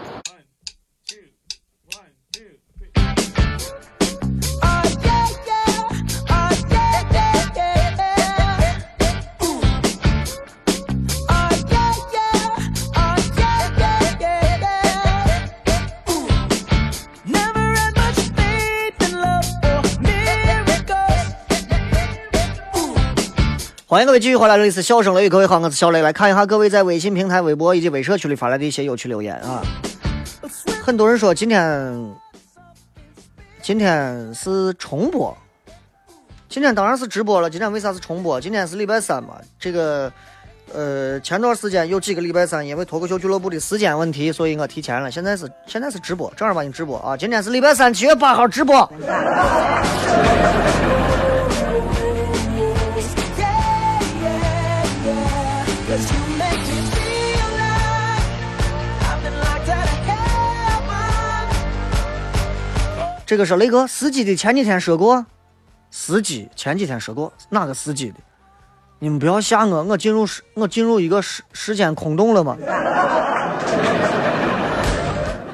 [23.89, 29.63] 欢迎各位继续回来，这里是笑声雷雨，各位好，我是小雷，来看一下各位在微信平台、微博以及微社区里发来的一些有趣留言啊。
[30.83, 32.15] 很多人说今天
[33.63, 35.35] 今天是重播，
[36.47, 37.49] 今天当然是直播了。
[37.49, 38.39] 今天为啥是重播？
[38.39, 39.37] 今天是礼拜三嘛。
[39.59, 40.13] 这个
[40.71, 45.09] 呃，前段时间有几个礼拜三，因为脱口秀俱乐部的时间问题，所以我提前了。
[45.09, 47.17] 现在是现在是直播，正儿八经直播啊。
[47.17, 48.87] 今天是礼拜三，七月八号直播。
[63.29, 65.23] 这个是雷哥司机的，前几天说过，
[65.91, 68.15] 司机前几天说过哪个司机的？
[68.97, 72.57] 你们不要吓我，我进入时我进入一个时时间空洞了吗？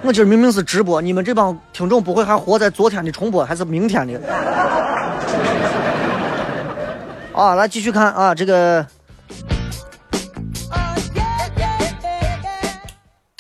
[0.04, 4.22] 我今儿明明是直播，你们这帮听众不会还活在昨天的重播，还是明天的？
[7.34, 8.88] 啊，来继续看啊，这个。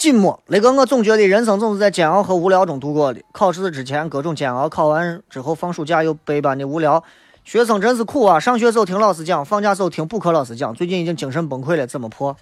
[0.05, 3.19] 寂寞，雷哥，我总觉得人生总是在煎熬和无聊中度过的。
[3.31, 7.03] 考试之前各种煎熬，考完之后放暑假又百般的无聊。
[7.43, 8.39] 学生真是苦啊！
[8.39, 12.37] 上学时候听老师讲，放假时候听补课老师讲，最近已经精神崩溃了，怎么破？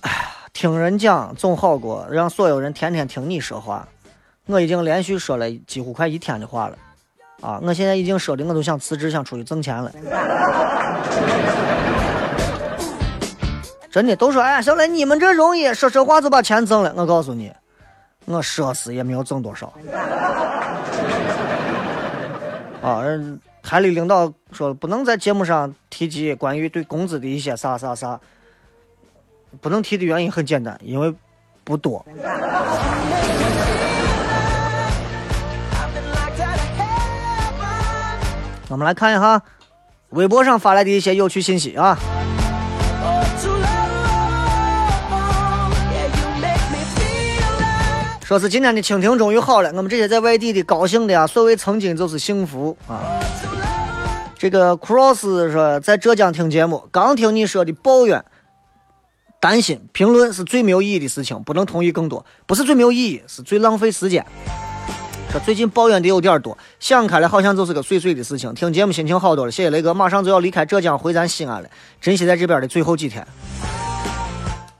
[0.00, 0.16] 哎呀，
[0.52, 3.86] 听人讲总好过让所有人天天听你说话。
[4.46, 6.76] 我已经连续说了几乎快一天的话了，
[7.42, 9.92] 啊，我现在已经说的我都想辞职，想出去挣钱了。
[13.90, 16.94] 真的都说，哎，小雷，你们这容易说说话就把钱挣了。
[16.96, 17.52] 我告诉你，
[18.24, 19.72] 我说死也没有挣多少。
[22.80, 23.02] 啊，
[23.62, 28.20] 台里领导说不能在节目上提及关于对工资的一些啥啥啥，
[29.60, 31.12] 不能提的原因很简单，因为
[31.64, 32.06] 不多。
[38.68, 39.42] 我们来看一下
[40.10, 41.98] 微博上发来的一些有趣信息啊。
[48.30, 53.02] 说是今天的蜻蜓终于好了，我们这些在外地的高兴的呀，所谓曾经就是幸福啊。
[54.38, 58.24] 这个 cross 说在浙江听节目，刚听你说的抱怨、
[59.40, 64.24] 担心、评论是最没有意义的事情，不能同意更多，不是最没有意义，是最浪费时间。
[65.32, 68.54] 说最近抱怨的有点多，想开了好像就是个碎碎的事情。
[68.54, 71.68] 听节目心情好多了，谢谢雷哥，马上就要离开浙江回咱西安了，
[72.00, 73.26] 珍惜在这边的最后几天，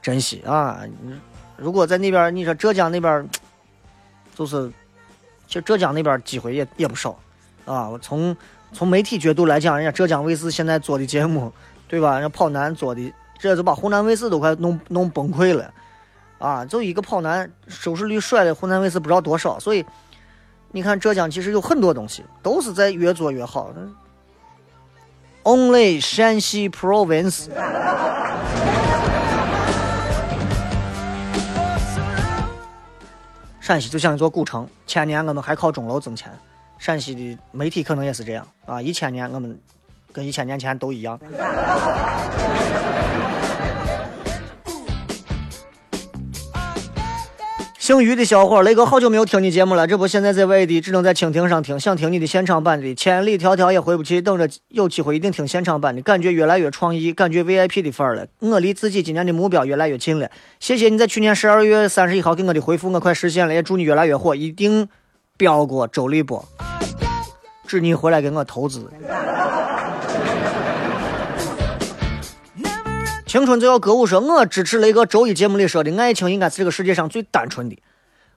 [0.01, 0.79] 珍惜啊。
[1.61, 3.29] 如果在那边，你说浙江那边，
[4.33, 4.67] 就是，
[5.47, 7.15] 其实浙江那边机会也也不少，
[7.65, 8.35] 啊，我从
[8.73, 11.53] 从媒体角度来讲，人家浙江卫视现在做的节目，
[11.87, 12.13] 对吧？
[12.13, 15.71] 人家跑男做的，这就把湖南卫视都快弄弄崩溃了，
[16.39, 19.85] 啊，就一个跑男收视率甩了湖南卫视不知道多少，所以
[20.71, 23.71] 你看浙江其实有很多东西都是在越做越好。
[25.43, 27.49] Only 陕西 Province。
[33.61, 36.31] 陕西就像一座古城，千年我们还靠钟楼挣钱，
[36.79, 39.57] 陕西的媒体可能也是这样啊，一千年我们
[40.11, 41.19] 跟一千年前都一样。
[47.81, 60.29] 姓于的小伙，雷哥好久没有听你节目了，这不现在在外地，只能在蜻蜓上听，想听你的现场版的，千里迢迢也回不去，等着有机会一定听现场版的，感觉越来越创意，感觉 VIP 的范儿了，我离自己今年的目标越来越近了。
[60.59, 64.87] 谢谢你在去年十二月三十一号给我的回复，我快实现了，也祝你越来越火，一定
[65.35, 66.47] 飙过周立波，
[67.65, 68.91] 指你回来给我投资。
[73.31, 77.81] 青春就要歌舞说，我支持雷哥周一节目里说的，爱情应该是这个世界上最单纯的。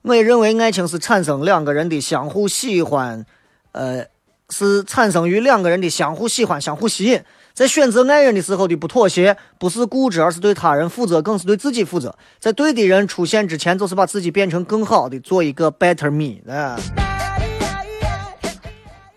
[0.03, 3.27] 我也认为爱情是产生两个人的相互喜欢，
[3.73, 4.05] 呃，
[4.51, 7.21] 是产生于两个人的相互喜欢、相互吸引。
[7.55, 12.17] 在选择爱人的时候的不妥协，不是固执，而是对他人负责，更是对自己负责。
[12.39, 16.79] 在对的人出现之前，就是把自己变成更好的，做一个 better me 啊。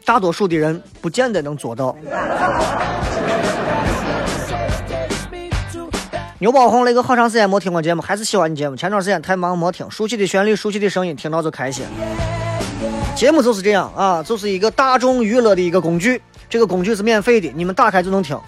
[0.04, 1.96] 大多数的人不见得能做到。
[6.40, 8.76] 牛宝红那个好长时间没听过节目，还是喜欢你节目。
[8.76, 11.84] 前段时间太忙没听，熟悉的旋律，熟悉的声音，听到就开心。
[13.16, 18.40] 节目就是这样啊，就是一个大众娱乐的一个工具，这个工具是免费的，你们打开就能听。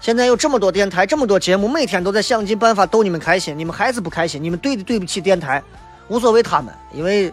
[0.00, 5.60] 现在有这么多电台，这么多节目，每天都在想尽办法逗你们开心，你们还是不开心，你们对的对不起电台，
[6.06, 7.32] 无所谓他们，因为，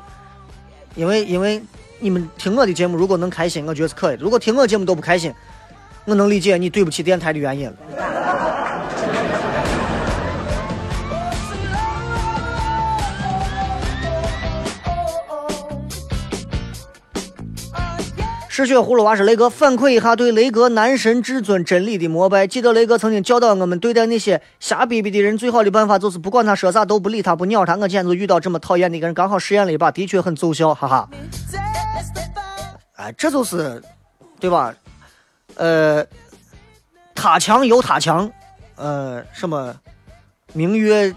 [0.96, 1.62] 因为因为
[2.00, 5.32] 你们听我的节目，如果能开心，我觉得是可以；如果听我节目都不开心，
[6.06, 7.72] 我能理解你对不起电台的原因。
[18.60, 22.46] 嗜血葫芦娃是雷哥反馈一下对雷哥男神至尊真理的膜拜。
[22.46, 27.78] 记得雷哥曾经教导我们，对待那些瞎逼逼的人，最好的办法就是不管他说啥都不理他，不鸟他。
[27.78, 31.10] 我今天就遇到这么讨厌的一个人，刚好实验了一把，的确很奏效，哈哈。
[32.98, 33.82] 哎，这就是，
[34.42, 34.76] 对吧？
[35.56, 36.06] 呃，
[37.16, 38.30] 他强有他强，
[38.76, 39.74] 呃，什么
[40.52, 41.16] 明月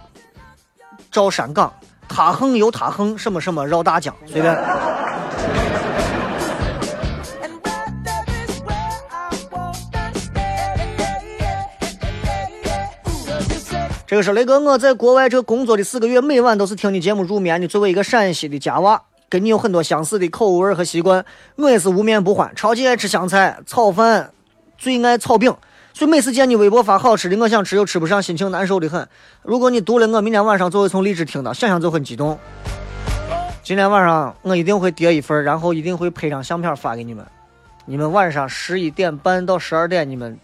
[1.10, 1.74] 照山岗，
[2.08, 4.56] 他横有他横，什么什么绕大江，随便。
[14.12, 17.66] 这个是雷哥，我在国外这工作的四个月，每晚都是听你节目入眠的。
[17.66, 19.00] 作为一个陕西的家娃，
[19.30, 21.24] 跟你有很多相似的口味和习惯。
[21.56, 24.30] 我也是无面不欢，超级爱吃香菜、炒饭，
[24.76, 25.56] 最爱炒饼。
[25.94, 29.08] 所以每次见你微博发好吃的，我想吃又吃不上，心情难受的很。
[29.40, 32.38] 如果你读了我明天晚上就会从荔枝听到，想想就很激动。
[33.62, 37.24] 今天晚上我一定会叠一份，然后一定会拍张相片发给你们。
[37.86, 40.38] 你们晚上十一点半到十二点，你们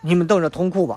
[0.00, 0.96] 你们等着痛苦吧。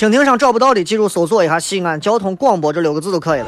[0.00, 3.46] 蜻蜓上找不到的，记住搜索一下“西安交通广播”这六个字就可以了。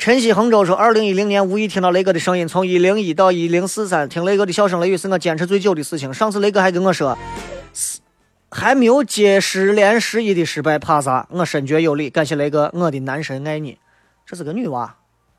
[0.00, 6.12] 晨曦衡州说，二零一零年无意听到雷哥的声音，从一零一到一零四三，听雷哥的笑声雷雨是我坚持最久的事情。
[6.12, 7.16] 上次雷哥还跟我说，
[8.50, 11.28] 还没有接十连十一的失败，怕啥？
[11.30, 13.78] 我深觉有理，感谢雷哥，我的男神爱你。
[14.26, 14.96] 这是个女娃，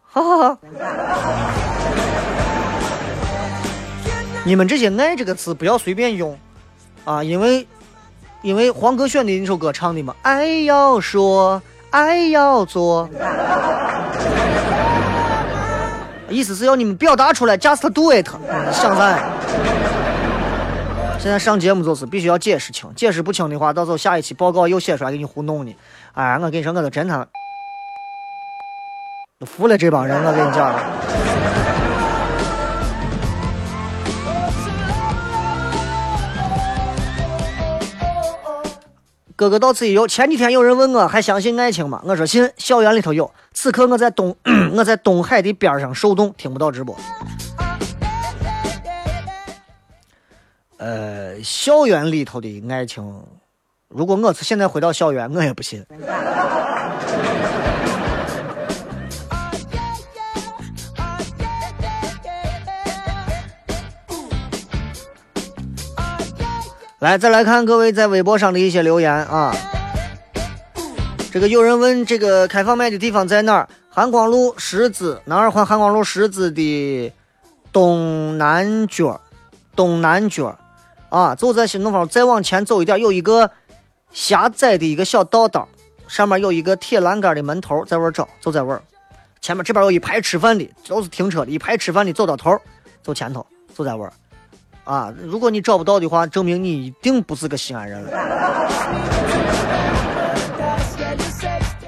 [0.09, 0.57] 哈哈哈。
[4.45, 6.39] 你们这些“爱”这个词不要随便用
[7.03, 7.67] 啊，因为。
[8.42, 11.62] 因为黄格选的那首歌唱的嘛，爱要说，
[11.92, 13.08] 爱要做，
[16.28, 18.28] 意思是要你们表达出来，just do it，
[18.72, 19.20] 想啥？
[21.20, 25.76] 现在上节目就是必须要解释清，解释不清的话，到时候下一期报告又写出来给你糊弄你。
[26.14, 27.28] 哎，我跟你说，我都真他
[29.39, 30.74] 都服了这帮人，我跟你讲。
[39.42, 40.08] 哥哥到此一游。
[40.08, 42.00] 前几天有人问我还相信爱情吗？
[42.06, 43.32] 我说信，校园里头有。
[43.54, 44.36] 此刻我在东，
[44.78, 46.96] 我在东海的边上受冻，听不到直播。
[50.78, 53.04] 呃，校园里头的爱情，
[53.88, 55.84] 如果我是现在回到校园，我也不信。
[67.02, 69.56] 来，再来看各位在微博上的一些留言啊。
[71.32, 73.68] 这个有人问这个开放麦的地方在哪儿？
[73.89, 77.12] 汉光路十字，南二环汉光路十字的
[77.72, 79.20] 东南角，
[79.76, 80.56] 东南角
[81.10, 83.49] 啊，就在新东方再往前走一点，有一个
[84.12, 85.68] 狭窄的一个小道道，
[86.08, 88.84] 上面有一个铁栏杆的门头，在那儿找，就在那儿。
[89.41, 92.56] 前面这边有一排吃饭的，都是停车的，一排吃饭的走到头，
[93.02, 93.43] 走前头，
[93.76, 94.14] 就在那儿。
[94.84, 98.11] 啊，如果你找不到的话，证明你一定不是个西安人了。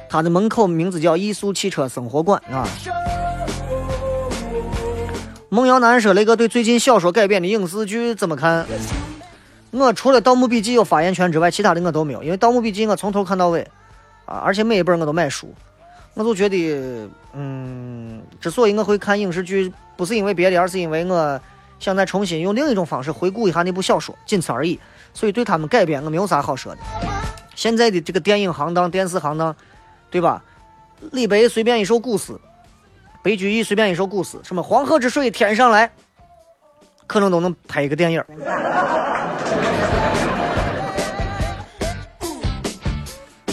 [0.10, 2.68] 他的门口名字叫艺术汽车生活馆啊。
[5.50, 8.66] 孟瑶南说：“雷哥对最近小说改编的影视剧怎么看？”
[9.72, 13.68] 我除了《盗墓笔记》有发言权之外，其他的我都没有，因为《盗墓笔记》我从头看到尾，
[14.26, 15.52] 啊，而且每一本我都买书，
[16.14, 21.42] 我就觉得，嗯，之所以我会看影视剧，不是因为别的，而是因为我
[21.84, 24.80] 想再重新用另一种方式回顾一下那部小说，仅此而已。
[25.14, 26.82] 所以对他们改编，我没有啥好说的。
[27.56, 29.54] 现在的这个电影行当、电视行当，
[30.10, 30.42] 对吧？
[31.12, 32.32] 李白随便一首古诗，
[33.22, 35.92] 白居易随便一首古诗，什么“黄河之水天上来”，
[37.06, 38.24] 可能都能拍一个电影。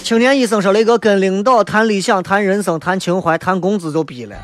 [0.04, 4.36] 青年医生说：“雷哥跟领导谈理想、谈人生、谈情怀、谈工资就逼了。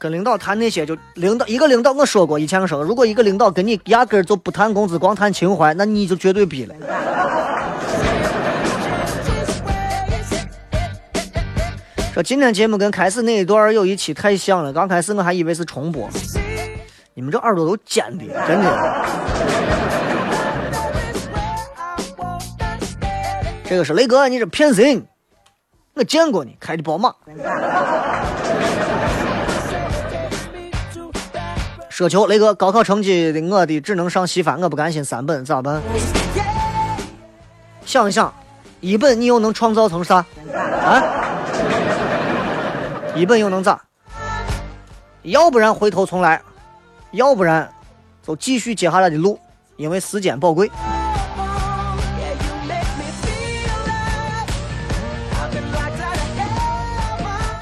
[0.00, 6.74] 跟领导谈那些就领导一个领导，我说过以前我说过，如果一个领导跟你压根儿就不谈工资，光谈情怀，那你就绝对逼了。
[12.14, 16.08] 说今天节目跟开始那一段有一期太像了，刚开始我还以为是重播，
[17.12, 19.06] 你们这耳朵都尖的，真的。
[23.68, 25.04] 这个是雷哥，你这骗人！
[25.92, 27.14] 我见过你开的宝马。
[32.00, 35.82] 奢求雷哥高考成绩的我的只能上稀饭，我不甘心三本咋办？
[37.84, 38.32] 想一想，
[38.80, 40.24] 一本你又能创造成啥？
[40.82, 41.02] 啊？
[43.14, 43.78] 一本又能咋？
[45.24, 46.40] 要不然回头重来，
[47.10, 47.70] 要不然
[48.26, 49.38] 就继续接下来的路，
[49.76, 50.70] 因为时间宝贵。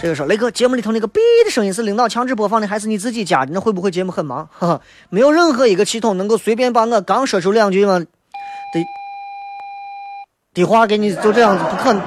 [0.01, 3.51] 这个说雷哥，节目里头那个哔的声音是领导强制播放的，还是你自己加的？
[3.53, 4.49] 那会不会节目很忙？
[4.57, 4.80] 呵呵，
[5.11, 8.07] 没有任何一个系统能够随便把我刚说出两句嘛的
[10.55, 12.03] 的话给你就这样子，不可能。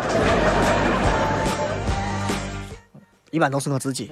[3.32, 4.10] 一般都是我自己。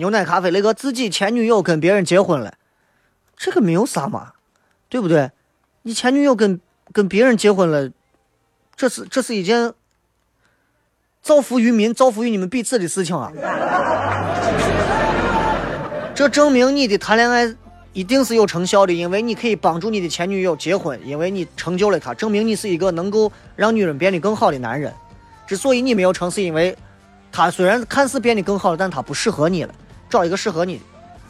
[0.00, 2.54] 牛奶咖啡，那个自己前女友跟别人结婚了，
[3.36, 4.32] 这个没有啥嘛，
[4.88, 5.30] 对不对？
[5.82, 6.58] 你前女友跟
[6.90, 7.90] 跟别人结婚了，
[8.74, 9.74] 这是这是一件
[11.20, 13.30] 造福于民、造福于你们彼此的事情啊。
[16.14, 17.54] 这证明你的谈恋爱
[17.92, 24.90] 一定是有成效的，因为你可以帮助你的前女友结婚，因为你成就了她，证明你是一个能够让女人变得更好的男人。
[25.46, 26.74] 之所以你没有成，是因为
[27.30, 29.74] 她虽然看似变得更好了，但她不适合你了。
[30.10, 30.82] 找一个适合你的，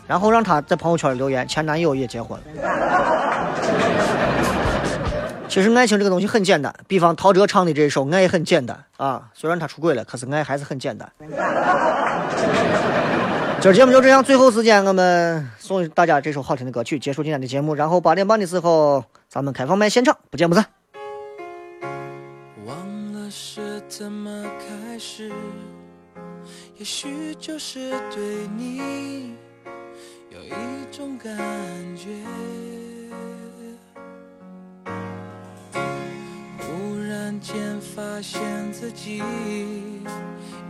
[0.09, 2.41] 然后让她在朋友圈里留言，前男友也结婚。
[5.49, 11.11] 其实爱情这个东西很简单，比方陶喆唱的这一首《爱很简单》啊，虽然他出轨了，可是爱还是很简单。
[13.61, 17.75] 今儿节目就这样，最后时间我们送大家这首好听的歌曲，结束今天的节目。
[17.75, 20.65] 然后八点半的时候，咱们开放麦现场，不见不散。
[22.65, 25.33] 忘了是怎么开始，
[26.81, 29.35] 也许就是对你
[30.31, 30.51] 有一
[30.91, 31.37] 种感
[31.95, 32.09] 觉。
[36.59, 38.41] 忽然间发现
[38.73, 39.23] 自己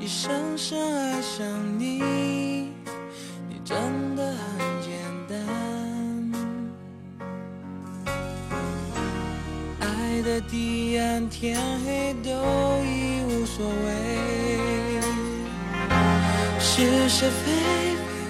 [0.00, 1.46] 已深深爱上
[1.78, 2.00] 你，
[3.48, 4.90] 你真的很简
[5.28, 5.38] 单。
[9.78, 12.30] 爱的地暗天黑都
[12.82, 14.39] 已无所谓，
[16.80, 17.52] 是是非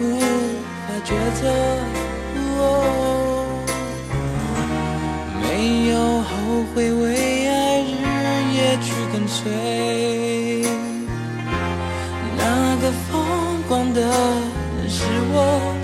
[0.00, 1.08] 无法抉
[1.40, 1.42] 择。
[2.58, 2.64] 哦，
[5.40, 6.30] 没有后
[6.74, 7.04] 悔，为
[7.46, 8.02] 爱日
[8.52, 9.38] 夜去跟随。
[12.36, 12.42] 那
[12.82, 13.08] 个疯
[13.68, 14.00] 狂的
[14.88, 15.79] 是我。